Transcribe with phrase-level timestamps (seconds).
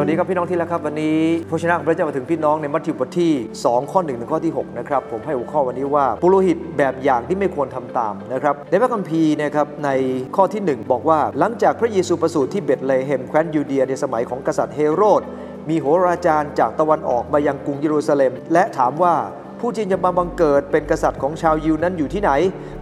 [0.00, 9.90] วัสดีครับพี่น้องที่รักครับวันนี้พระชนะของพระเจ้ามาถึงพี่น้องในมัทธิวบทที่ 2 ข้อ1ถึงข้อที่6นะครับผมให้หัวข้อวันนี้ว่าปุโรหิตแบบอย่างที่ไม่ควรทำตามนะครับในพระคัมภีร์นะครับใน
[10.36, 15.22] ข้อที่ 1 บอกว่า หลังจากพระเยซูประสูติที่เบธเลเฮมแคว้นยูเดียในสมัยของกษัตริย์เฮโรด
[15.68, 19.14] มีโหราจารย์จากตะวันออกมายังกรุงเยรูซาเล็ม และถามว่า
[19.60, 22.30] ผู้ที่จะมาบังเกิดเป็นกษัตริย์ของชาวยิวนั้นอยู่ที่ไหน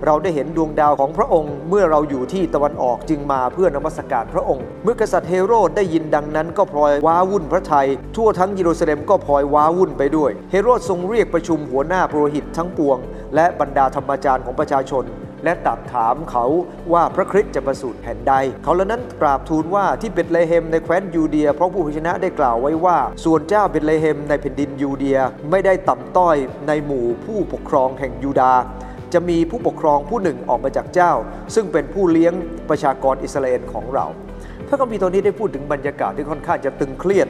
[0.05, 12.99] เราได้เห็นดวงดาวของพระองค์ เมื่อเราอยู่ที่ตะวันออกจึงมาเพื่อนมัสการพระองค์ เมื่อกษัตริย์เฮโรดได้ยินดังนั้นก็พลอยว้าวุ่นพระทัยทั่วทั้งเยรูซาเล็มก็พลอยว้าวุ่นไปด้วย เฮโรดทรงเรียกประชุมหัวหน้าปรหิตทั้งปวง
[13.35, 15.07] และบรรดาธรรมจารย์ของประชาชน
[15.47, 16.47] และตรัสถามเขา
[16.93, 25.19] ว่าพระคริสต์จะประสูติแห่งใด เขาเหล่านั้นกราบทูลว่าที่เบธเลเฮมในแคว้นยูเดีย เพราะผู้เผยชนะได้กล่าวไว้ว่า ส่วนเจ้าเบธเลเฮมในแผ่นดินยูเดีย
[25.51, 26.37] ไม่ได้ต่ำต้อย
[26.69, 28.53] ในหมู่ผู้ปกครองแห่งยูดา
[29.13, 31.13] จะมีผู้ปกครองผู้หนึ่งออกมาจากเจ้า
[31.55, 32.33] ซึ่งเป็นผู้เลี้ยง
[32.69, 34.07] ประชากรอิสราเอลของเรา
[34.69, 37.29] พระคัมภีร์ตอนนี้ได้พูดถึงบรรยากาศที่ค่อนข้างจะตึงเครียด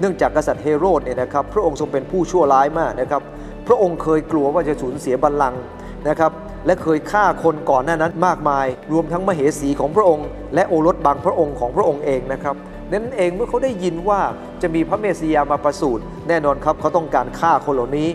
[0.00, 3.22] เนื่องจากกษัตริย์เฮโรดเนี่ยนะครับพระองค์ทรงเป็นผู้ชั่วร้ายมากนะครับ
[3.66, 5.62] พระองค์เคยกลัวว่าจะสูญเสียบัลลังก์
[6.08, 6.32] นะครับ
[6.66, 12.56] และเคยฆ่าคนก่อนหน้านั้นมากมาย รวมทั้งมเหสีของพระองค์ และโอรสบางพระองค์ของพระองค์เองนะครับ
[12.92, 14.20] นั้นเองเมื่อเขาได้ยินว่า
[14.62, 18.08] จะมีพระเมสสิยามาประสูติแน่นอนครับเขาต้องการฆ่าคนเหล่านี้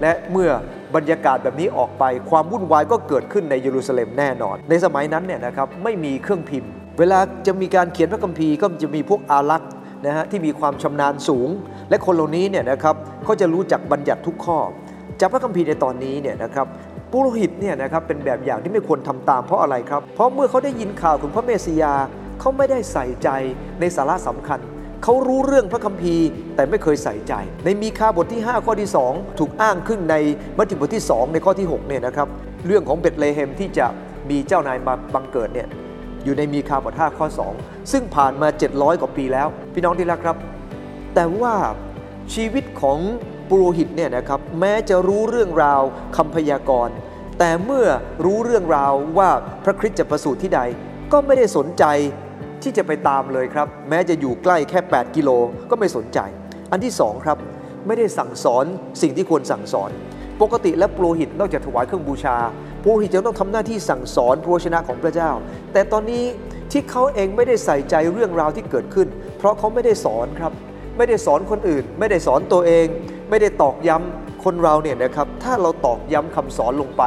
[0.00, 0.50] และเมื่อ
[0.94, 9.70] บรรยากาศแบบนี้ออกไป ความวุ่นวายก็เกิดขึ้นในเยรูซาเล็มแน่นอน ในสมัยนั้นเนี่ยนะครับไม่มีเครื่องพิมพ์ เวลาจะมีการเขียนพระคัมภีร์ก็จะมีพวกอารักษ์
[10.06, 11.48] นะฮะที่มีความชำนาญสูง
[11.90, 14.58] และคนเหล่านี้เนี่ยนะครับเขาจะรู้จักบัญญัติทุกข้อ
[15.20, 16.66] จากพระคัมภีร์ในตอนนี้เนี่ยนะครับ
[17.12, 21.94] ปุโรหิตเนี่ยนะครับเป็นแบบอย่างที่ไม่ควรทำตามเพราะอะไรครับ เพราะเมื่อเขาได้ยินข่าวถึงพระเมสสิยา
[22.40, 23.28] เขาไม่ได้ใส่ใจ
[23.80, 24.60] ในสาระสำคัญ
[25.02, 27.34] เขารู้เรื่องพระคัมภีร์แต่ไม่เคยใส่ใจ
[27.64, 30.16] ในมีคาบทที่ 5 ข้อที่ 2 ถูกอ้างขึ้นใน
[30.58, 32.28] มัทธิวบทที่ 2 ในข้อที่6เนี่ยนะครับ
[32.66, 33.86] เรื่องของเบธเลเฮมที่จะ
[34.30, 35.68] มีเจ้านายมาบังเกิดเนี่ย
[36.24, 37.26] อยู่ในมีคาบท5ข้อ
[37.58, 40.36] 2 ซึ่งผ่านมา 700 กว่าปีแล้ว พี่น้องที่รักครับ
[41.14, 41.54] แต่ว่า
[42.34, 42.98] ชีวิตของ
[43.48, 45.82] ปุโรหิตเนี่ยนะครับแม้จะรู้เรื่องราว
[46.16, 46.94] คำพยากรณ์
[47.38, 47.86] แต่เมื่อ
[48.24, 49.30] รู้เรื่องราวว่า
[49.64, 50.60] พระคริสต์จะประสูติที่ใด
[51.12, 51.84] ก็ไม่ได้สนใจ
[52.62, 55.30] ที่จะไปตามเลยครับ แม้จะอยู่ใกล้แค่ 8 กิโล
[55.70, 56.18] ก็ไม่สนใจ
[56.72, 57.38] อันที่สองครับ
[57.86, 58.64] ไม่ได้สั่งสอน
[59.02, 59.90] สิ่งที่ควรสั่งสอน
[60.42, 62.36] ปกติและปุโรหิตนอกจากถวายเครื่องบูชา
[62.82, 65.30] ปุโรหิตจะต้องทำหน้าที่สั่งสอนพระวชนะของพระเจ้า
[65.72, 66.24] แต่ตอนนี้
[66.72, 69.08] ที่เขาเองไม่ได้ใส่ใจเรื่องราวที่เกิดขึ้น
[69.38, 70.52] เพราะเขาไม่ได้สอนครับ
[70.96, 72.86] ไม่ได้สอนคนอื่น ไม่ได้สอนตัวเอง
[73.30, 77.02] ไม่ได้ตอกย้ำคนเราเนี่ยนะครับถ้าเราตอกย้ำคำสอนลงไป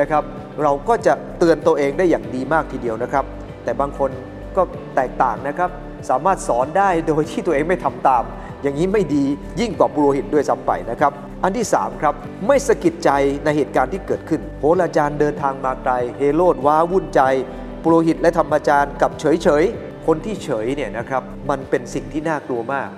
[0.00, 0.22] นะครับ
[0.62, 3.24] เราก็จะเตือนตัวเองได้อย่างดีมากทีเดียวนะครับ
[3.64, 4.10] แต่บางคน
[4.56, 4.62] ก็
[4.96, 5.70] แตกต่างนะครับ
[6.10, 8.24] สามารถสอนได้โดยที่ตัวเองไม่ทำตาม
[8.62, 9.24] อย่างนี้ไม่ดี
[9.60, 11.12] ยิ่งกว่าบุโรหิตด้วยซ้ำไปนะครับ
[11.42, 12.14] อันที่3ครับ
[12.46, 13.10] ไม่สะกิดใจ
[13.44, 17.20] ในเหตุการณ์ที่เกิดขึ้นโหราจารย์เดินทางมาไกลเฮโรดว้าวุ่นใจ
[17.82, 19.64] ปุโรหิตและธรรมจารย์กับเฉยเฉย
[20.06, 22.88] คนที่เฉยเนี่ยนะครับมันเป็นสิ่งที่น่ากลัวมาก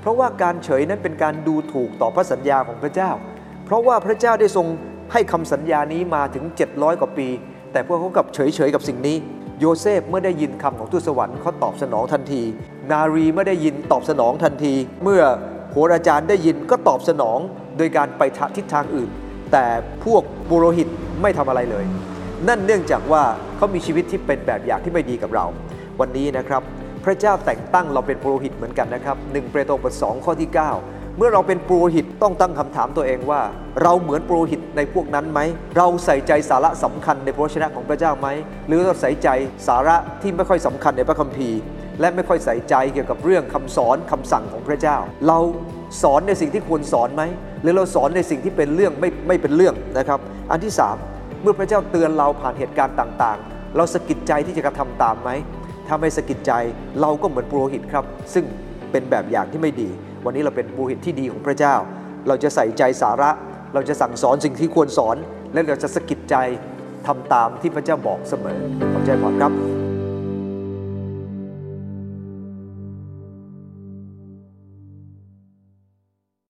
[0.00, 3.10] เพราะว่าการเฉยนั้นเป็นการดูถูกต่อพระสัญญาของพระเจ้า
[3.64, 4.66] เพราะว่าพระเจ้าได้ทรง
[5.12, 7.28] ให้คำสัญญานี้มาถึง 700 กว่าปี
[7.72, 9.16] แต่พวกเขากับเฉยๆกับสิ่งนี้
[9.60, 12.42] โยเซฟเมื่อได้ยินคำของทูตสวรรค์เขาตอบสนองทันที
[12.90, 15.22] นารีเมื่อได้ยินตอบสนองทันที เมื่อ
[15.70, 17.38] โหราจารย์ได้ยินก็ตอบสนอง
[17.78, 18.22] โดยการไป
[18.56, 19.10] ทิศทางอื่น
[19.52, 19.66] แต่
[20.04, 20.88] พวกบุโรหิต
[21.22, 21.84] ไม่ทำอะไรเลย
[22.48, 23.22] นั่นเนื่องจากว่า
[23.56, 25.46] เขามีชีวิตที่เป็นแบบอย่างที่ไม่ดีกับเรา
[26.00, 26.62] วันนี้นะครับ
[27.04, 33.40] พระเจ้าแต่งตั้งเราเป็นปุโรหิตเหมือนกันนะครับ1เปโตรบท2ข้อที่ 9 เมื่อเราเป็นปุโรหิตต้องตั้งคำถามตัวเองว่า
[33.82, 35.40] เราเหมือนปุโรหิตในพวกนั้นไหม
[35.76, 38.28] เราใส่ใจสาระสำคัญในพระวจนะของพระเจ้าไหม
[38.68, 39.28] หรือเราใส่ใจ
[39.68, 41.58] สาระที่ไม่ค่อยสำคัญในพระคัมภีร์
[42.00, 44.96] และไม่ค่อยใส่ใจเกี่ยวกับเรื่องคำสอนคำสั่งของพระเจ้า
[45.26, 45.38] เรา
[46.02, 47.22] สอนในสิ่งที่ควรสอนไหม
[47.62, 50.72] หรือเราสอนในสิ่งที่เป็นเรื่องไม่ไม่เป็นเรื่องนะครับ อันที่
[51.06, 55.30] 3 เมื่อพระเจ้าเตือนเราผ่านเหตุการณ์ต่าง ๆ เราสะกิดใจที่จะกระทำตามไหม
[55.86, 56.52] ถ้าไม่สะกิดใจ
[57.00, 58.04] เราก็เหมือนปุโรหิตครับ
[58.34, 58.44] ซึ่ง
[58.90, 59.88] เป็นแบบอย่างที่ไม่ดี
[60.24, 61.74] วันนี้เราเป็นปุโรหิตที่ดีของพระเจ้า
[62.28, 63.30] เราจะใส่ใจสาระ
[63.74, 65.16] เราจะสั่งสอนสิ่งที่ควรสอน
[65.52, 66.36] และเราจะสะกิดใจ
[67.06, 68.58] ทำตามที่พระเจ้าบอกเสมอ
[68.92, 69.89] ขอบใจพอครับ